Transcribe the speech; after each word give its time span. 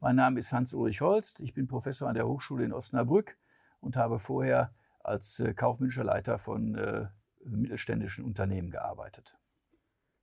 Mein 0.00 0.14
Name 0.14 0.38
ist 0.38 0.52
Hans-Ulrich 0.52 1.00
Holst. 1.00 1.40
Ich 1.40 1.54
bin 1.54 1.66
Professor 1.66 2.08
an 2.08 2.14
der 2.14 2.28
Hochschule 2.28 2.64
in 2.64 2.72
Osnabrück 2.72 3.36
und 3.80 3.96
habe 3.96 4.20
vorher 4.20 4.72
als 5.00 5.40
äh, 5.40 5.54
kaufmännischer 5.54 6.04
Leiter 6.04 6.38
von 6.38 6.76
äh, 6.76 7.06
mittelständischen 7.44 8.24
Unternehmen 8.24 8.70
gearbeitet. 8.70 9.36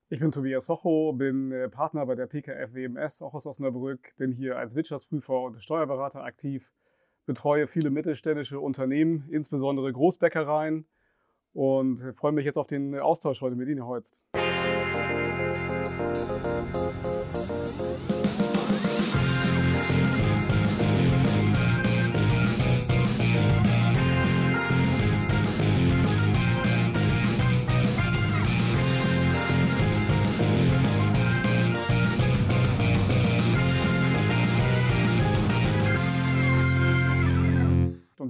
Ich 0.08 0.20
bin 0.20 0.32
Tobias 0.32 0.70
Hocho, 0.70 1.12
bin 1.12 1.52
äh, 1.52 1.68
Partner 1.68 2.06
bei 2.06 2.16
der 2.16 2.28
PKF 2.28 2.74
WMS, 2.74 3.22
auch 3.22 3.34
aus 3.34 3.46
Osnabrück, 3.46 4.16
bin 4.16 4.32
hier 4.32 4.58
als 4.58 4.76
Wirtschaftsprüfer 4.76 5.42
und 5.42 5.62
Steuerberater 5.62 6.24
aktiv, 6.24 6.72
betreue 7.26 7.68
viele 7.68 7.90
mittelständische 7.90 8.62
Unternehmen, 8.62 9.28
insbesondere 9.30 9.92
Großbäckereien 9.92 10.88
und 11.52 12.02
freue 12.16 12.32
mich 12.32 12.46
jetzt 12.46 12.58
auf 12.58 12.68
den 12.68 12.98
Austausch 12.98 13.42
heute 13.42 13.58
mit 13.58 13.68
Ihnen, 13.68 13.86
Holst. 13.86 14.22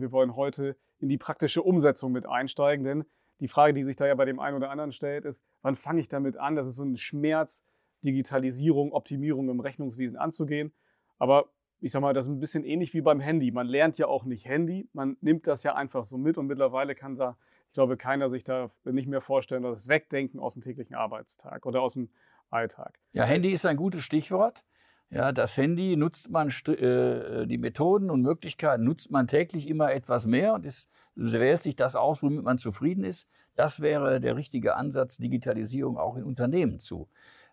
Wir 0.05 0.11
wollen 0.11 0.35
heute 0.35 0.77
in 0.99 1.09
die 1.09 1.17
praktische 1.17 1.63
Umsetzung 1.63 2.11
mit 2.11 2.27
einsteigen, 2.27 2.85
denn 2.85 3.05
die 3.39 3.47
Frage, 3.47 3.73
die 3.73 3.83
sich 3.83 3.95
da 3.95 4.05
ja 4.05 4.13
bei 4.15 4.25
dem 4.25 4.39
einen 4.39 4.55
oder 4.55 4.69
anderen 4.69 4.91
stellt, 4.91 5.25
ist, 5.25 5.43
wann 5.61 5.75
fange 5.75 5.99
ich 5.99 6.07
damit 6.07 6.37
an? 6.37 6.55
Das 6.55 6.67
ist 6.67 6.75
so 6.75 6.83
ein 6.83 6.95
Schmerz, 6.95 7.63
Digitalisierung, 8.03 8.93
Optimierung 8.93 9.49
im 9.49 9.59
Rechnungswesen 9.59 10.15
anzugehen. 10.15 10.73
Aber 11.17 11.49
ich 11.81 11.91
sage 11.91 12.03
mal, 12.03 12.13
das 12.13 12.27
ist 12.27 12.31
ein 12.31 12.39
bisschen 12.39 12.63
ähnlich 12.63 12.93
wie 12.93 13.01
beim 13.01 13.19
Handy. 13.19 13.51
Man 13.51 13.67
lernt 13.67 13.97
ja 13.97 14.07
auch 14.07 14.25
nicht 14.25 14.45
Handy, 14.45 14.87
man 14.93 15.17
nimmt 15.21 15.47
das 15.47 15.63
ja 15.63 15.75
einfach 15.75 16.05
so 16.05 16.17
mit 16.17 16.37
und 16.37 16.47
mittlerweile 16.47 16.95
kann 16.95 17.15
da, 17.15 17.37
ich 17.67 17.73
glaube, 17.73 17.97
keiner 17.97 18.29
sich 18.29 18.43
da 18.43 18.71
nicht 18.85 19.07
mehr 19.07 19.21
vorstellen, 19.21 19.63
dass 19.63 19.79
es 19.79 19.87
Wegdenken 19.87 20.39
aus 20.39 20.53
dem 20.53 20.61
täglichen 20.61 20.95
Arbeitstag 20.95 21.65
oder 21.65 21.81
aus 21.81 21.93
dem 21.93 22.09
Alltag. 22.49 22.99
Ja, 23.11 23.23
Handy 23.23 23.49
ist 23.49 23.65
ein 23.65 23.75
gutes 23.75 24.03
Stichwort. 24.03 24.63
Ja, 25.15 25.31
das 25.31 25.55
Handy 25.55 25.95
nutzt 25.95 26.29
man, 26.29 26.49
äh, 26.49 27.47
die 27.47 27.57
Methoden 27.57 28.09
und 28.09 28.21
Möglichkeiten 28.21 28.83
nutzt 28.83 29.11
man 29.11 29.27
täglich 29.27 29.69
immer 29.69 29.93
etwas 29.93 30.25
mehr 30.25 30.53
und 30.53 30.65
ist, 30.65 30.89
wählt 31.15 31.63
sich 31.63 31.77
das 31.77 31.95
aus, 31.95 32.21
womit 32.21 32.43
man 32.43 32.57
zufrieden 32.57 33.05
ist. 33.05 33.29
Das 33.55 33.79
wäre 33.79 34.19
der 34.19 34.35
richtige 34.35 34.75
Ansatz, 34.75 35.15
Digitalisierung 35.15 35.97
auch 35.97 36.17
in 36.17 36.25
Unternehmen 36.25 36.81
zu 36.81 37.07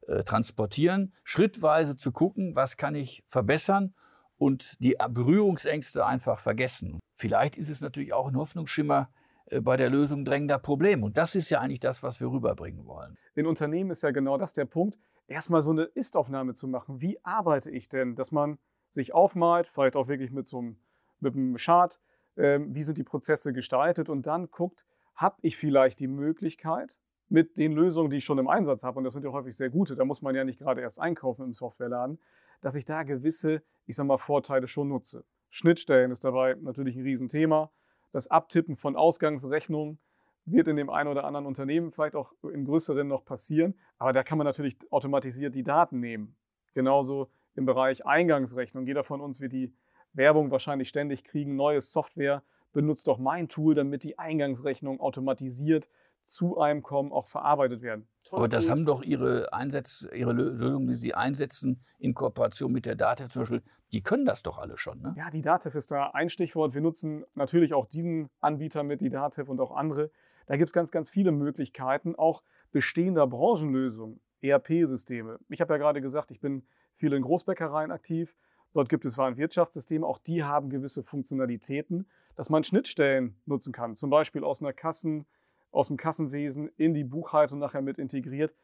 äh, 0.08 0.24
transportieren, 0.24 1.14
schrittweise 1.22 1.96
zu 1.96 2.10
gucken, 2.10 2.56
was 2.56 2.76
kann 2.76 2.96
ich 2.96 3.22
verbessern 3.28 3.94
und 4.38 4.82
die 4.82 4.96
Berührungsängste 5.10 6.04
einfach 6.04 6.40
vergessen. 6.40 6.98
Vielleicht 7.14 7.56
ist 7.56 7.68
es 7.68 7.80
natürlich 7.80 8.12
auch 8.12 8.26
ein 8.26 8.36
Hoffnungsschimmer, 8.36 9.08
äh, 9.46 9.60
bei 9.60 9.76
der 9.76 9.88
Lösung 9.88 10.24
drängender 10.24 10.58
Probleme. 10.58 11.04
Und 11.04 11.16
das 11.16 11.36
ist 11.36 11.50
ja 11.50 11.60
eigentlich 11.60 11.80
das, 11.80 12.02
was 12.02 12.18
wir 12.18 12.28
rüberbringen 12.28 12.86
wollen. 12.86 13.16
In 13.36 13.46
Unternehmen 13.46 13.90
ist 13.90 14.02
ja 14.02 14.10
genau 14.10 14.36
das 14.36 14.52
der 14.52 14.64
Punkt 14.64 14.98
erstmal 15.26 15.62
so 15.62 15.70
eine 15.70 15.84
Ist-Aufnahme 15.84 16.54
zu 16.54 16.68
machen. 16.68 17.00
Wie 17.00 17.22
arbeite 17.24 17.70
ich 17.70 17.88
denn? 17.88 18.14
Dass 18.14 18.32
man 18.32 18.58
sich 18.88 19.14
aufmalt, 19.14 19.68
vielleicht 19.68 19.96
auch 19.96 20.08
wirklich 20.08 20.30
mit 20.30 20.46
so 20.46 20.58
einem, 20.58 20.76
mit 21.20 21.34
einem 21.34 21.56
Chart, 21.56 21.98
äh, 22.36 22.60
wie 22.62 22.82
sind 22.82 22.98
die 22.98 23.04
Prozesse 23.04 23.52
gestaltet 23.52 24.08
und 24.08 24.26
dann 24.26 24.50
guckt, 24.50 24.84
habe 25.14 25.36
ich 25.42 25.56
vielleicht 25.56 26.00
die 26.00 26.08
Möglichkeit, 26.08 26.96
mit 27.32 27.56
den 27.56 27.72
Lösungen, 27.72 28.10
die 28.10 28.18
ich 28.18 28.24
schon 28.24 28.38
im 28.38 28.48
Einsatz 28.48 28.84
habe, 28.84 28.98
und 28.98 29.04
das 29.04 29.14
sind 29.14 29.24
ja 29.24 29.32
häufig 29.32 29.56
sehr 29.56 29.70
gute, 29.70 29.96
da 29.96 30.04
muss 30.04 30.20
man 30.20 30.34
ja 30.34 30.44
nicht 30.44 30.58
gerade 30.58 30.82
erst 30.82 31.00
einkaufen 31.00 31.46
im 31.46 31.54
Softwareladen, 31.54 32.20
dass 32.60 32.74
ich 32.74 32.84
da 32.84 33.04
gewisse, 33.04 33.62
ich 33.86 33.96
sag 33.96 34.06
mal, 34.06 34.18
Vorteile 34.18 34.66
schon 34.66 34.88
nutze. 34.88 35.24
Schnittstellen 35.48 36.10
ist 36.10 36.24
dabei 36.24 36.56
natürlich 36.60 36.94
ein 36.94 37.02
Riesenthema. 37.02 37.70
Das 38.12 38.28
Abtippen 38.28 38.76
von 38.76 38.96
Ausgangsrechnungen, 38.96 39.98
wird 40.44 40.68
in 40.68 40.76
dem 40.76 40.90
einen 40.90 41.08
oder 41.08 41.24
anderen 41.24 41.46
Unternehmen 41.46 41.92
vielleicht 41.92 42.16
auch 42.16 42.32
in 42.42 42.64
größeren 42.64 43.06
noch 43.06 43.24
passieren. 43.24 43.74
Aber 43.98 44.12
da 44.12 44.22
kann 44.22 44.38
man 44.38 44.44
natürlich 44.44 44.76
automatisiert 44.90 45.54
die 45.54 45.62
Daten 45.62 46.00
nehmen. 46.00 46.36
Genauso 46.74 47.30
im 47.54 47.66
Bereich 47.66 48.06
Eingangsrechnung. 48.06 48.86
Jeder 48.86 49.04
von 49.04 49.20
uns 49.20 49.40
wird 49.40 49.52
die 49.52 49.74
Werbung 50.12 50.50
wahrscheinlich 50.50 50.88
ständig 50.88 51.24
kriegen. 51.24 51.56
Neue 51.56 51.80
Software 51.80 52.42
benutzt 52.72 53.06
doch 53.06 53.18
mein 53.18 53.48
Tool, 53.48 53.74
damit 53.74 54.02
die 54.02 54.18
Eingangsrechnung 54.18 55.00
automatisiert 55.00 55.88
zu 56.24 56.58
einem 56.58 56.82
kommen, 56.82 57.12
auch 57.12 57.26
verarbeitet 57.26 57.82
werden. 57.82 58.08
Aber 58.30 58.48
das 58.48 58.70
haben 58.70 58.86
doch 58.86 59.02
Ihre 59.02 59.52
Einsätze, 59.52 60.14
Ihre 60.14 60.32
Lösungen, 60.32 60.86
die 60.86 60.94
Sie 60.94 61.14
einsetzen 61.14 61.82
in 61.98 62.14
Kooperation 62.14 62.72
mit 62.72 62.86
der 62.86 62.94
DATEV 62.94 63.28
zum 63.28 63.42
Beispiel, 63.42 63.62
die 63.92 64.02
können 64.02 64.24
das 64.24 64.42
doch 64.42 64.58
alle 64.58 64.78
schon, 64.78 65.00
ne? 65.00 65.14
Ja, 65.18 65.30
die 65.30 65.42
DATEV 65.42 65.74
ist 65.74 65.90
da 65.90 66.10
ein 66.10 66.30
Stichwort. 66.30 66.74
Wir 66.74 66.80
nutzen 66.80 67.24
natürlich 67.34 67.74
auch 67.74 67.86
diesen 67.86 68.30
Anbieter 68.40 68.84
mit, 68.84 69.00
die 69.00 69.10
DATEV 69.10 69.48
und 69.48 69.60
auch 69.60 69.72
andere. 69.72 70.10
Da 70.46 70.56
gibt 70.56 70.68
es 70.68 70.72
ganz, 70.72 70.90
ganz 70.90 71.08
viele 71.08 71.32
Möglichkeiten, 71.32 72.14
auch 72.16 72.42
bestehender 72.72 73.26
Branchenlösungen, 73.26 74.20
ERP-Systeme. 74.40 75.38
Ich 75.48 75.60
habe 75.60 75.74
ja 75.74 75.78
gerade 75.78 76.00
gesagt, 76.00 76.30
ich 76.30 76.40
bin 76.40 76.64
viel 76.96 77.12
in 77.12 77.22
Großbäckereien 77.22 77.90
aktiv. 77.90 78.34
Dort 78.72 78.88
gibt 78.88 79.04
es 79.04 79.18
Warenwirtschaftssysteme, 79.18 80.06
auch 80.06 80.18
die 80.18 80.44
haben 80.44 80.70
gewisse 80.70 81.02
Funktionalitäten, 81.02 82.08
dass 82.36 82.48
man 82.48 82.64
Schnittstellen 82.64 83.36
nutzen 83.44 83.72
kann, 83.72 83.96
zum 83.96 84.08
Beispiel 84.08 84.44
aus 84.44 84.62
einer 84.62 84.72
Kassen, 84.72 85.26
aus 85.70 85.88
dem 85.88 85.96
Kassenwesen 85.96 86.70
in 86.76 86.94
die 86.94 87.04
Buchhaltung 87.04 87.58
nachher 87.58 87.82
mit 87.82 87.98
integriert. 87.98 88.54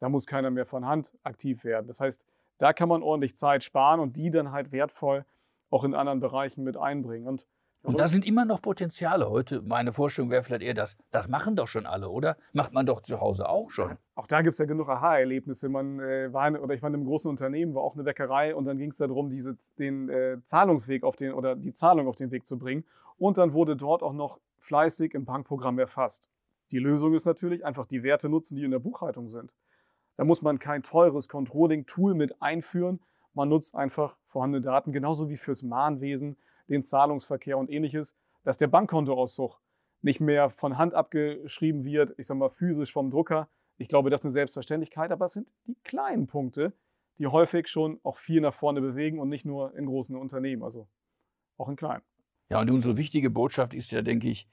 Da 0.00 0.08
muss 0.08 0.26
keiner 0.26 0.50
mehr 0.50 0.64
von 0.64 0.86
Hand 0.86 1.12
aktiv 1.22 1.64
werden. 1.64 1.86
Das 1.86 2.00
heißt, 2.00 2.24
da 2.58 2.72
kann 2.72 2.88
man 2.88 3.02
ordentlich 3.02 3.36
Zeit 3.36 3.62
sparen 3.62 4.00
und 4.00 4.16
die 4.16 4.30
dann 4.30 4.52
halt 4.52 4.72
wertvoll 4.72 5.24
auch 5.70 5.84
in 5.84 5.94
anderen 5.94 6.20
Bereichen 6.20 6.64
mit 6.64 6.76
einbringen. 6.76 7.26
Und 7.26 7.46
und 7.82 8.00
da 8.00 8.08
sind 8.08 8.26
immer 8.26 8.44
noch 8.44 8.60
Potenziale. 8.60 9.30
Heute, 9.30 9.62
meine 9.62 9.92
Vorstellung 9.92 10.30
wäre 10.30 10.42
vielleicht 10.42 10.62
eher 10.62 10.74
das, 10.74 10.96
das 11.10 11.28
machen 11.28 11.56
doch 11.56 11.68
schon 11.68 11.86
alle, 11.86 12.08
oder? 12.08 12.36
Macht 12.52 12.74
man 12.74 12.86
doch 12.86 13.02
zu 13.02 13.20
Hause 13.20 13.48
auch 13.48 13.70
schon. 13.70 13.96
Auch 14.14 14.26
da 14.26 14.42
gibt 14.42 14.54
es 14.54 14.58
ja 14.58 14.64
genug 14.64 14.88
Aha-Erlebnisse. 14.88 15.68
Man 15.68 16.00
äh, 16.00 16.32
war, 16.32 16.50
oder 16.60 16.74
ich 16.74 16.82
war 16.82 16.88
in 16.88 16.96
einem 16.96 17.04
großen 17.04 17.30
Unternehmen, 17.30 17.74
war 17.74 17.82
auch 17.82 17.94
eine 17.94 18.02
Bäckerei 18.02 18.54
und 18.54 18.64
dann 18.64 18.78
ging 18.78 18.90
es 18.90 18.98
darum, 18.98 19.30
diese, 19.30 19.56
den 19.78 20.08
äh, 20.08 20.38
Zahlungsweg 20.44 21.04
auf 21.04 21.16
den 21.16 21.32
oder 21.32 21.54
die 21.54 21.72
Zahlung 21.72 22.08
auf 22.08 22.16
den 22.16 22.30
Weg 22.30 22.46
zu 22.46 22.58
bringen. 22.58 22.84
Und 23.16 23.38
dann 23.38 23.52
wurde 23.52 23.76
dort 23.76 24.02
auch 24.02 24.12
noch 24.12 24.40
fleißig 24.58 25.14
im 25.14 25.24
Bankprogramm 25.24 25.78
erfasst. 25.78 26.28
Die 26.70 26.78
Lösung 26.78 27.14
ist 27.14 27.26
natürlich 27.26 27.64
einfach 27.64 27.86
die 27.86 28.02
Werte 28.02 28.28
nutzen, 28.28 28.56
die 28.56 28.64
in 28.64 28.70
der 28.70 28.80
Buchhaltung 28.80 29.28
sind. 29.28 29.54
Da 30.16 30.24
muss 30.24 30.42
man 30.42 30.58
kein 30.58 30.82
teures 30.82 31.28
Controlling-Tool 31.28 32.14
mit 32.14 32.42
einführen. 32.42 33.00
Man 33.34 33.48
nutzt 33.48 33.74
einfach 33.74 34.16
vorhandene 34.26 34.62
Daten, 34.62 34.92
genauso 34.92 35.30
wie 35.30 35.36
fürs 35.36 35.62
Mahnwesen 35.62 36.36
den 36.68 36.84
Zahlungsverkehr 36.84 37.58
und 37.58 37.70
ähnliches, 37.70 38.14
dass 38.44 38.56
der 38.56 38.68
Bankkontoauszug 38.68 39.60
nicht 40.02 40.20
mehr 40.20 40.50
von 40.50 40.78
Hand 40.78 40.94
abgeschrieben 40.94 41.84
wird, 41.84 42.14
ich 42.18 42.26
sage 42.26 42.38
mal 42.38 42.50
physisch 42.50 42.92
vom 42.92 43.10
Drucker. 43.10 43.48
Ich 43.78 43.88
glaube, 43.88 44.10
das 44.10 44.20
ist 44.20 44.26
eine 44.26 44.32
Selbstverständlichkeit, 44.32 45.10
aber 45.10 45.26
es 45.26 45.32
sind 45.32 45.48
die 45.66 45.76
kleinen 45.84 46.26
Punkte, 46.26 46.72
die 47.18 47.26
häufig 47.26 47.68
schon 47.68 47.98
auch 48.02 48.18
viel 48.18 48.40
nach 48.40 48.54
vorne 48.54 48.80
bewegen 48.80 49.18
und 49.18 49.28
nicht 49.28 49.44
nur 49.44 49.76
in 49.76 49.86
großen 49.86 50.16
Unternehmen, 50.16 50.62
also 50.62 50.88
auch 51.56 51.68
in 51.68 51.76
kleinen. 51.76 52.02
Ja, 52.48 52.60
und 52.60 52.70
unsere 52.70 52.96
wichtige 52.96 53.30
Botschaft 53.30 53.74
ist 53.74 53.90
ja, 53.90 54.02
denke 54.02 54.28
ich, 54.28 54.48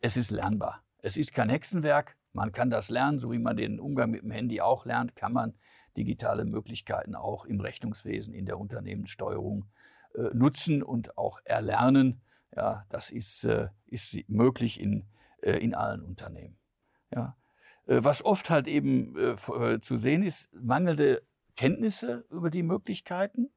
es 0.00 0.16
ist 0.16 0.30
lernbar. 0.30 0.84
Es 0.98 1.16
ist 1.16 1.32
kein 1.32 1.50
Hexenwerk. 1.50 2.16
Man 2.32 2.52
kann 2.52 2.70
das 2.70 2.88
lernen, 2.88 3.18
so 3.18 3.30
wie 3.32 3.38
man 3.38 3.56
den 3.56 3.78
Umgang 3.78 4.10
mit 4.10 4.22
dem 4.22 4.30
Handy 4.30 4.60
auch 4.60 4.86
lernt, 4.86 5.14
kann 5.16 5.32
man 5.32 5.54
digitale 5.96 6.44
Möglichkeiten 6.44 7.14
auch 7.14 7.44
im 7.44 7.60
Rechnungswesen, 7.60 8.34
in 8.34 8.46
der 8.46 8.58
Unternehmenssteuerung 8.58 9.66
äh, 10.14 10.30
nutzen 10.32 10.82
und 10.82 11.18
auch 11.18 11.40
erlernen. 11.44 12.20
Ja, 12.54 12.86
das 12.88 13.10
ist, 13.10 13.44
äh, 13.44 13.68
ist 13.86 14.28
möglich 14.28 14.80
in, 14.80 15.06
äh, 15.42 15.58
in 15.58 15.74
allen 15.74 16.02
Unternehmen. 16.02 16.58
Ja. 17.14 17.36
Was 17.86 18.24
oft 18.24 18.48
halt 18.48 18.66
eben 18.66 19.14
zu 19.82 19.98
sehen 19.98 20.22
ist, 20.22 20.50
mangelnde 20.54 21.22
Kenntnisse 21.54 22.24
über 22.30 22.48
die 22.48 22.62
Möglichkeiten. 22.62 23.50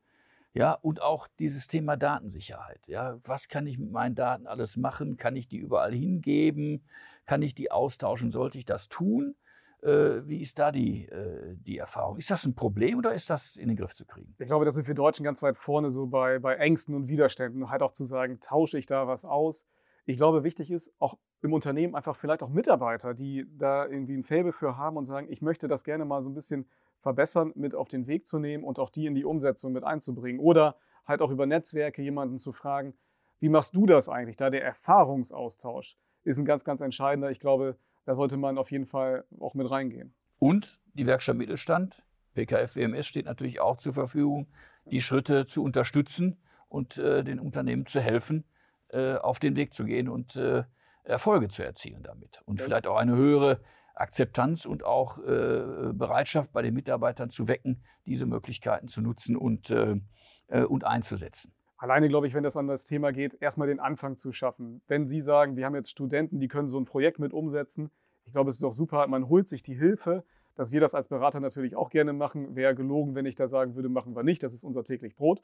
Ja, 0.54 0.74
und 0.74 1.02
auch 1.02 1.30
dieses 1.40 1.68
Thema 1.68 1.96
Datensicherheit. 1.96 2.90
Ja, 2.90 3.18
was 3.26 3.48
kann 3.48 3.68
ich 3.68 3.78
mit 3.78 3.90
meinen 3.90 4.16
Daten 4.16 4.46
alles 4.46 4.76
machen? 4.76 5.16
Kann 5.16 5.38
ich 5.38 5.48
die 5.48 5.60
überall 5.60 5.94
hingeben? 5.94 6.84
Kann 7.26 7.42
ich 7.42 7.56
die 7.56 7.72
austauschen? 7.72 8.30
Sollte 8.30 8.58
ich 8.58 8.66
das 8.66 8.90
tun? 8.90 9.36
Äh, 9.82 10.28
wie 10.28 10.42
ist 10.42 10.58
da 10.58 10.72
die, 10.72 11.08
äh, 11.08 11.56
die 11.56 11.78
Erfahrung? 11.78 12.18
Ist 12.18 12.32
das 12.32 12.46
ein 12.46 12.56
Problem 12.56 12.98
oder 12.98 13.14
ist 13.14 13.30
das 13.30 13.56
in 13.56 13.68
den 13.68 13.78
Griff 13.78 13.94
zu 13.94 14.06
kriegen? 14.06 14.36
Ich 14.40 14.48
glaube, 14.48 14.66
da 14.66 14.72
sind 14.72 14.88
wir 14.88 14.96
Deutschen 14.96 15.24
ganz 15.24 15.42
weit 15.44 15.58
vorne, 15.58 15.92
so 15.92 16.08
bei, 16.08 16.40
bei 16.40 16.56
Ängsten 16.56 16.96
und 16.96 17.08
Widerständen. 17.08 17.70
Halt 17.70 17.84
auch 17.84 17.92
zu 17.92 18.04
sagen, 18.04 18.40
tausche 18.40 18.78
ich 18.80 18.88
da 18.88 19.08
was 19.08 19.24
aus? 19.24 19.68
Ich 20.06 20.18
glaube, 20.18 20.44
wichtig 20.44 20.72
ist 20.72 20.92
auch 21.00 21.18
im 21.42 21.54
Unternehmen 21.54 21.94
einfach 21.94 22.16
vielleicht 22.16 22.42
auch 22.42 22.50
Mitarbeiter, 22.50 23.14
die 23.14 23.46
da 23.58 23.86
irgendwie 23.86 24.16
ein 24.16 24.24
Faible 24.24 24.54
für 24.54 24.78
haben 24.78 24.98
und 24.98 25.06
sagen, 25.06 25.28
ich 25.30 25.42
möchte 25.42 25.68
das 25.68 25.84
gerne 25.84 26.06
mal 26.06 26.24
so 26.24 26.30
ein 26.30 26.34
bisschen 26.34 26.68
verbessern, 27.02 27.52
mit 27.56 27.76
auf 27.76 27.88
den 27.88 28.08
Weg 28.08 28.26
zu 28.26 28.40
nehmen 28.40 28.64
und 28.64 28.80
auch 28.80 28.90
die 28.90 29.06
in 29.06 29.16
die 29.16 29.26
Umsetzung 29.26 29.74
mit 29.74 29.84
einzubringen. 29.84 30.40
Oder 30.40 30.78
halt 31.06 31.22
auch 31.22 31.30
über 31.30 31.46
Netzwerke 31.46 32.02
jemanden 32.02 32.40
zu 32.40 32.52
fragen, 32.52 32.96
wie 33.40 33.50
machst 33.50 33.76
du 33.76 33.86
das 33.86 34.10
eigentlich? 34.10 34.38
Da 34.38 34.50
der 34.50 34.64
Erfahrungsaustausch 34.64 35.98
ist 36.24 36.40
ein 36.40 36.46
ganz, 36.46 36.64
ganz 36.64 36.82
entscheidender. 36.82 37.30
Ich 37.30 37.40
glaube, 37.40 37.78
da 38.08 38.16
sollte 38.16 38.38
man 38.38 38.58
auf 38.58 38.72
jeden 38.72 38.86
Fall 38.86 39.26
auch 39.38 39.54
mit 39.54 39.70
reingehen. 39.70 40.16
Und 40.40 40.80
die 40.94 41.06
Werkstatt 41.06 41.36
Mittelstand, 41.36 42.04
PKF 42.36 42.78
WMS 42.78 43.06
steht 43.06 43.26
natürlich 43.26 43.60
auch 43.60 43.76
zur 43.76 43.94
Verfügung. 43.94 44.48
die 44.90 45.02
Schritte 45.02 45.46
zu 45.46 45.62
unterstützen 45.62 46.42
und 46.70 46.98
äh, 46.98 47.22
den 47.22 47.42
Unternehmen 47.42 47.86
zu 47.86 48.00
helfen, 48.00 48.46
äh, 48.88 49.16
auf 49.16 49.40
den 49.40 49.58
Weg 49.58 49.74
zu 49.74 49.84
gehen 49.84 50.08
und 50.08 50.38
äh, 50.38 50.64
Erfolge 51.04 51.50
zu 51.50 51.66
erzielen 51.66 52.04
damit. 52.04 52.42
Und 52.46 52.62
vielleicht 52.62 52.88
auch 52.88 52.96
eine 52.96 53.18
höhere 53.18 53.60
Akzeptanz 53.94 54.66
und 54.66 54.86
auch 54.86 55.20
äh, 55.20 55.92
Bereitschaft 55.92 56.54
bei 56.54 56.62
den 56.62 56.74
Mitarbeitern 56.74 57.30
zu 57.30 57.50
wecken, 57.50 57.84
diese 58.06 58.26
Möglichkeiten 58.26 58.88
zu 58.88 59.02
nutzen 59.02 59.36
und, 59.36 59.70
äh, 59.70 60.00
äh, 60.48 60.64
und 60.64 60.86
einzusetzen. 60.86 61.54
Alleine 61.78 62.10
glaube 62.10 62.26
ich, 62.26 62.34
wenn 62.34 62.44
das 62.44 62.58
an 62.58 62.68
das 62.68 62.86
Thema 62.86 63.12
geht, 63.12 63.40
erstmal 63.40 63.68
den 63.68 63.80
Anfang 63.80 64.18
zu 64.18 64.32
schaffen. 64.32 64.82
Wenn 64.88 65.08
Sie 65.08 65.22
sagen, 65.22 65.56
wir 65.56 65.66
haben 65.66 65.76
jetzt 65.76 65.92
Studenten, 65.92 66.40
die 66.40 66.48
können 66.48 66.68
so 66.68 66.80
ein 66.80 66.86
Projekt 66.86 67.20
mit 67.20 67.34
umsetzen, 67.34 67.92
ich 68.26 68.34
glaube, 68.34 68.50
es 68.50 68.58
ist 68.58 68.64
doch 68.64 68.74
super, 68.74 69.08
man 69.08 69.30
holt 69.30 69.48
sich 69.48 69.64
die 69.64 69.76
Hilfe, 69.76 70.26
dass 70.56 70.72
wir 70.72 70.82
das 70.82 70.96
als 70.96 71.08
Berater 71.08 71.40
natürlich 71.40 71.76
auch 71.76 71.90
gerne 71.90 72.12
machen. 72.12 72.56
Wäre 72.56 72.76
gelogen, 72.76 73.16
wenn 73.16 73.26
ich 73.26 73.36
da 73.36 73.48
sagen 73.48 73.76
würde, 73.76 73.90
machen 73.90 74.16
wir 74.16 74.24
nicht, 74.24 74.44
das 74.44 74.54
ist 74.54 74.64
unser 74.64 74.84
täglich 74.84 75.16
Brot. 75.16 75.42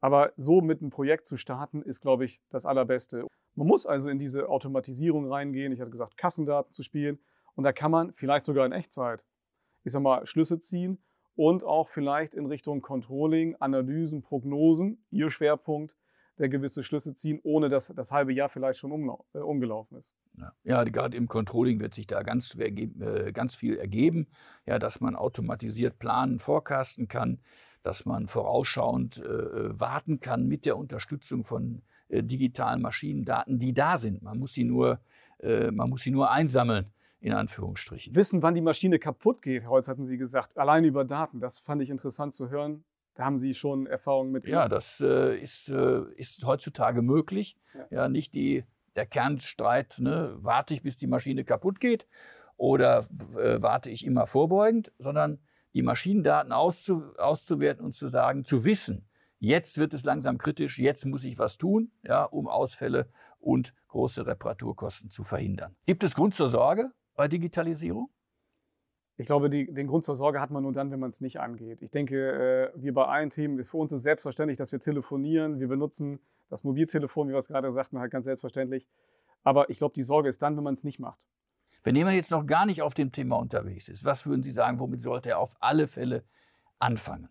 Aber 0.00 0.32
so 0.36 0.60
mit 0.60 0.82
einem 0.82 0.90
Projekt 0.90 1.26
zu 1.26 1.36
starten, 1.36 1.80
ist, 1.80 2.00
glaube 2.00 2.24
ich, 2.24 2.42
das 2.50 2.66
Allerbeste. 2.66 3.24
Man 3.54 3.66
muss 3.66 3.86
also 3.86 4.08
in 4.08 4.18
diese 4.18 4.48
Automatisierung 4.48 5.30
reingehen. 5.30 5.72
Ich 5.72 5.80
hatte 5.80 5.90
gesagt, 5.90 6.18
Kassendaten 6.18 6.74
zu 6.74 6.82
spielen. 6.82 7.18
Und 7.54 7.64
da 7.64 7.72
kann 7.72 7.90
man 7.90 8.12
vielleicht 8.12 8.44
sogar 8.44 8.66
in 8.66 8.72
Echtzeit, 8.72 9.24
ich 9.84 9.92
sag 9.92 10.02
mal, 10.02 10.26
Schlüsse 10.26 10.60
ziehen 10.60 10.98
und 11.34 11.64
auch 11.64 11.88
vielleicht 11.88 12.34
in 12.34 12.46
Richtung 12.46 12.82
Controlling, 12.82 13.56
Analysen, 13.56 14.22
Prognosen, 14.22 15.04
Ihr 15.10 15.30
Schwerpunkt, 15.30 15.96
der 16.38 16.48
gewisse 16.48 16.82
Schlüsse 16.82 17.14
ziehen, 17.14 17.40
ohne 17.42 17.68
dass 17.68 17.92
das 17.94 18.10
halbe 18.10 18.32
Jahr 18.32 18.48
vielleicht 18.48 18.80
schon 18.80 18.90
äh, 19.34 19.38
umgelaufen 19.38 19.98
ist. 19.98 20.14
Ja, 20.38 20.52
ja 20.64 20.84
gerade 20.84 21.16
im 21.16 21.28
Controlling 21.28 21.80
wird 21.80 21.94
sich 21.94 22.06
da 22.06 22.22
ganz, 22.22 22.56
äh, 22.58 23.32
ganz 23.32 23.54
viel 23.54 23.76
ergeben, 23.76 24.28
ja, 24.66 24.78
dass 24.78 25.00
man 25.00 25.14
automatisiert 25.14 25.98
planen, 25.98 26.38
forecasten 26.38 27.08
kann, 27.08 27.40
dass 27.82 28.06
man 28.06 28.28
vorausschauend 28.28 29.18
äh, 29.18 29.28
äh 29.28 29.80
warten 29.80 30.20
kann 30.20 30.46
mit 30.46 30.66
der 30.66 30.76
Unterstützung 30.78 31.44
von 31.44 31.82
äh, 32.08 32.22
digitalen 32.22 32.80
Maschinendaten, 32.80 33.58
die 33.58 33.74
da 33.74 33.96
sind. 33.96 34.22
Man 34.22 34.38
muss 34.38 34.54
sie 34.54 34.64
nur, 34.64 35.00
äh, 35.38 35.70
man 35.70 35.90
muss 35.90 36.02
sie 36.02 36.12
nur 36.12 36.30
einsammeln 36.30 36.92
in 37.22 37.32
Anführungsstrichen. 37.32 38.14
Wissen, 38.16 38.42
wann 38.42 38.54
die 38.54 38.60
Maschine 38.60 38.98
kaputt 38.98 39.42
geht, 39.42 39.66
Holz 39.66 39.86
hatten 39.86 40.04
Sie 40.04 40.18
gesagt, 40.18 40.58
allein 40.58 40.84
über 40.84 41.04
Daten. 41.04 41.38
Das 41.40 41.60
fand 41.60 41.80
ich 41.80 41.88
interessant 41.88 42.34
zu 42.34 42.50
hören. 42.50 42.84
Da 43.14 43.24
haben 43.24 43.38
Sie 43.38 43.54
schon 43.54 43.86
Erfahrungen 43.86 44.32
mit. 44.32 44.46
Ja, 44.46 44.68
das 44.68 45.00
äh, 45.00 45.38
ist, 45.38 45.68
äh, 45.68 46.02
ist 46.16 46.44
heutzutage 46.44 47.00
möglich. 47.00 47.56
Ja, 47.74 47.86
ja 47.90 48.08
nicht 48.08 48.34
die, 48.34 48.64
der 48.96 49.06
Kernstreit, 49.06 49.96
ne, 50.00 50.34
warte 50.36 50.74
ich, 50.74 50.82
bis 50.82 50.96
die 50.96 51.06
Maschine 51.06 51.44
kaputt 51.44 51.78
geht 51.78 52.08
oder 52.56 53.06
äh, 53.36 53.62
warte 53.62 53.88
ich 53.88 54.04
immer 54.04 54.26
vorbeugend, 54.26 54.92
sondern 54.98 55.38
die 55.74 55.82
Maschinendaten 55.82 56.52
auszu, 56.52 57.04
auszuwerten 57.18 57.84
und 57.84 57.92
zu 57.92 58.08
sagen, 58.08 58.44
zu 58.44 58.64
wissen, 58.64 59.08
jetzt 59.38 59.78
wird 59.78 59.94
es 59.94 60.04
langsam 60.04 60.38
kritisch, 60.38 60.78
jetzt 60.78 61.04
muss 61.04 61.22
ich 61.22 61.38
was 61.38 61.56
tun, 61.56 61.92
ja, 62.02 62.24
um 62.24 62.48
Ausfälle 62.48 63.08
und 63.38 63.74
große 63.88 64.26
Reparaturkosten 64.26 65.08
zu 65.08 65.22
verhindern. 65.22 65.76
Gibt 65.86 66.02
es 66.02 66.14
Grund 66.14 66.34
zur 66.34 66.48
Sorge? 66.48 66.90
Bei 67.14 67.28
Digitalisierung? 67.28 68.10
Ich 69.16 69.26
glaube, 69.26 69.50
die, 69.50 69.72
den 69.72 69.86
Grund 69.86 70.04
zur 70.04 70.14
Sorge 70.14 70.40
hat 70.40 70.50
man 70.50 70.62
nur 70.62 70.72
dann, 70.72 70.90
wenn 70.90 70.98
man 70.98 71.10
es 71.10 71.20
nicht 71.20 71.38
angeht. 71.38 71.82
Ich 71.82 71.90
denke, 71.90 72.72
äh, 72.74 72.82
wir 72.82 72.94
bei 72.94 73.04
allen 73.04 73.30
Themen, 73.30 73.64
für 73.64 73.76
uns 73.76 73.92
ist 73.92 74.02
selbstverständlich, 74.02 74.56
dass 74.56 74.72
wir 74.72 74.80
telefonieren. 74.80 75.60
Wir 75.60 75.68
benutzen 75.68 76.18
das 76.48 76.64
Mobiltelefon, 76.64 77.28
wie 77.28 77.32
wir 77.32 77.38
es 77.38 77.48
gerade 77.48 77.70
sagten, 77.72 77.98
halt 77.98 78.10
ganz 78.10 78.24
selbstverständlich. 78.24 78.86
Aber 79.44 79.70
ich 79.70 79.78
glaube, 79.78 79.94
die 79.94 80.02
Sorge 80.02 80.28
ist 80.28 80.42
dann, 80.42 80.56
wenn 80.56 80.64
man 80.64 80.74
es 80.74 80.84
nicht 80.84 80.98
macht. 80.98 81.26
Wenn 81.84 81.96
jemand 81.96 82.16
jetzt 82.16 82.30
noch 82.30 82.46
gar 82.46 82.64
nicht 82.64 82.80
auf 82.80 82.94
dem 82.94 83.12
Thema 83.12 83.36
unterwegs 83.36 83.88
ist, 83.88 84.04
was 84.04 84.26
würden 84.26 84.42
Sie 84.42 84.52
sagen, 84.52 84.78
womit 84.78 85.00
sollte 85.02 85.30
er 85.30 85.38
auf 85.38 85.54
alle 85.60 85.88
Fälle 85.88 86.24
anfangen? 86.78 87.28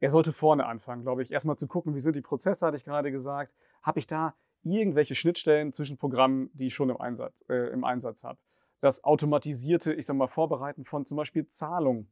Er 0.00 0.10
sollte 0.10 0.32
vorne 0.32 0.66
anfangen, 0.66 1.02
glaube 1.02 1.22
ich. 1.22 1.32
Erstmal 1.32 1.56
zu 1.56 1.66
gucken, 1.66 1.94
wie 1.94 2.00
sind 2.00 2.16
die 2.16 2.22
Prozesse, 2.22 2.66
hatte 2.66 2.76
ich 2.76 2.84
gerade 2.84 3.12
gesagt. 3.12 3.52
Habe 3.82 3.98
ich 3.98 4.06
da 4.06 4.34
irgendwelche 4.64 5.14
Schnittstellen 5.14 5.72
zwischen 5.72 5.96
Programmen, 5.96 6.50
die 6.54 6.66
ich 6.68 6.74
schon 6.74 6.90
im 6.90 7.00
Einsatz, 7.00 7.34
äh, 7.48 7.72
im 7.72 7.84
Einsatz 7.84 8.24
habe? 8.24 8.38
Das 8.82 9.04
automatisierte, 9.04 9.94
ich 9.94 10.06
sag 10.06 10.16
mal, 10.16 10.26
Vorbereiten 10.26 10.84
von 10.84 11.06
zum 11.06 11.16
Beispiel 11.16 11.46
Zahlungen 11.46 12.08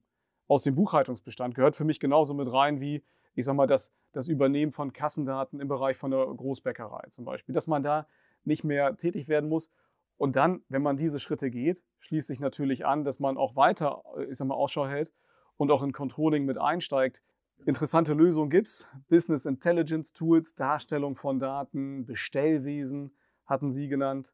aus 0.46 0.62
dem 0.62 0.76
Buchhaltungsbestand 0.76 1.54
gehört 1.54 1.74
für 1.74 1.84
mich 1.84 1.98
genauso 1.98 2.32
mit 2.32 2.52
rein 2.52 2.80
wie, 2.80 3.02
ich 3.34 3.44
sag 3.44 3.54
mal, 3.54 3.66
das, 3.66 3.92
das 4.12 4.28
Übernehmen 4.28 4.70
von 4.70 4.92
Kassendaten 4.92 5.60
im 5.60 5.66
Bereich 5.66 5.96
von 5.96 6.12
der 6.12 6.24
Großbäckerei 6.24 7.08
zum 7.10 7.24
Beispiel. 7.24 7.54
Dass 7.54 7.66
man 7.66 7.82
da 7.82 8.06
nicht 8.44 8.62
mehr 8.62 8.96
tätig 8.96 9.26
werden 9.26 9.50
muss. 9.50 9.70
Und 10.16 10.36
dann, 10.36 10.62
wenn 10.68 10.82
man 10.82 10.96
diese 10.96 11.18
Schritte 11.18 11.50
geht, 11.50 11.82
schließt 11.98 12.28
sich 12.28 12.38
natürlich 12.38 12.86
an, 12.86 13.04
dass 13.04 13.18
man 13.18 13.36
auch 13.36 13.56
weiter, 13.56 14.04
ich 14.28 14.38
sag 14.38 14.46
mal, 14.46 14.54
Ausschau 14.54 14.86
hält 14.86 15.12
und 15.56 15.72
auch 15.72 15.82
in 15.82 15.92
Controlling 15.92 16.44
mit 16.44 16.58
einsteigt. 16.58 17.20
Interessante 17.66 18.14
Lösungen 18.14 18.48
gibt 18.48 18.68
es. 18.68 18.88
Business 19.08 19.44
Intelligence 19.44 20.12
Tools, 20.12 20.54
Darstellung 20.54 21.16
von 21.16 21.40
Daten, 21.40 22.06
Bestellwesen 22.06 23.12
hatten 23.44 23.72
Sie 23.72 23.88
genannt 23.88 24.32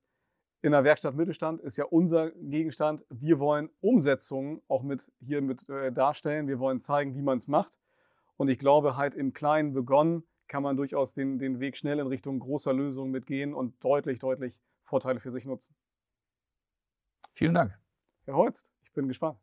in 0.67 0.73
der 0.73 0.83
Werkstatt 0.83 1.15
Mittelstand 1.15 1.61
ist 1.61 1.77
ja 1.77 1.85
unser 1.85 2.33
Gegenstand. 2.33 3.05
Wir 3.09 3.39
wollen 3.39 3.71
Umsetzungen 3.81 4.61
auch 4.67 4.83
mit 4.83 5.09
hier 5.21 5.41
mit 5.41 5.69
äh, 5.69 5.93
darstellen. 5.93 6.49
Wir 6.49 6.59
wollen 6.59 6.81
zeigen, 6.81 7.15
wie 7.15 7.23
man 7.23 7.39
es 7.39 7.47
macht. 7.47 7.79
Und 8.37 8.49
ich 8.49 8.59
glaube, 8.59 8.97
halt 8.97 9.15
im 9.15 9.33
Kleinen 9.33 9.75
begonnen 9.75 10.25
kann 10.49 10.65
man 10.65 10.77
durchaus 10.77 11.13
den, 11.13 11.39
den 11.39 11.61
Weg 11.61 11.77
schnell 11.77 12.01
in 12.01 12.09
Richtung 12.09 12.41
großer 12.41 12.73
Lösungen 12.73 13.13
mitgehen 13.13 13.55
und 13.55 13.83
deutlich, 13.85 14.19
deutlich 14.19 14.59
Vorteile 14.83 15.21
für 15.21 15.31
sich 15.31 15.45
nutzen. 15.45 15.73
Vielen 17.33 17.55
Dank. 17.55 17.79
Herr 18.25 18.35
Holst, 18.35 18.69
ich 18.83 18.93
bin 18.93 19.07
gespannt. 19.07 19.39